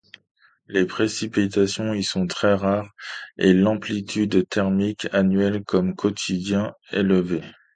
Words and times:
Les 0.65 0.85
précipitations 0.87 1.93
y 1.93 2.03
sont 2.03 2.25
très 2.25 2.55
rares 2.55 2.89
et 3.37 3.53
l'amplitude 3.53 4.49
thermique 4.49 5.07
annuelle 5.11 5.63
comme 5.63 5.95
quotidienne 5.95 6.73
élevée. 6.91 7.43